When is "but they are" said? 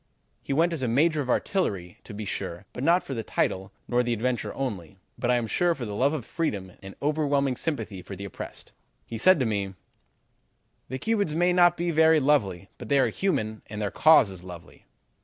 12.79-13.09